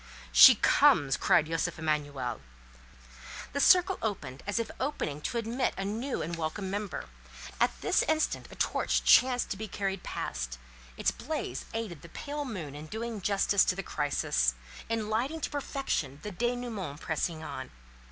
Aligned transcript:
"She 0.31 0.55
comes!" 0.55 1.15
cried 1.15 1.45
Josef 1.45 1.77
Emanuel. 1.77 2.41
The 3.53 3.59
circle 3.59 3.99
opened 4.01 4.41
as 4.47 4.57
if 4.57 4.71
opening 4.79 5.21
to 5.21 5.37
admit 5.37 5.75
a 5.77 5.85
new 5.85 6.23
and 6.23 6.35
welcome 6.35 6.71
member. 6.71 7.05
At 7.59 7.79
this 7.81 8.01
instant 8.07 8.47
a 8.49 8.55
torch 8.55 9.03
chanced 9.03 9.51
to 9.51 9.57
be 9.57 9.67
carried 9.67 10.01
past; 10.01 10.57
its 10.97 11.11
blaze 11.11 11.65
aided 11.71 12.01
the 12.01 12.09
pale 12.09 12.45
moon 12.45 12.73
in 12.73 12.87
doing 12.87 13.21
justice 13.21 13.63
to 13.65 13.75
the 13.75 13.83
crisis, 13.83 14.55
in 14.89 15.07
lighting 15.07 15.39
to 15.39 15.51
perfection 15.51 16.17
the 16.23 16.31
dénouement 16.31 16.99
pressing 16.99 17.43
on. 17.43 17.69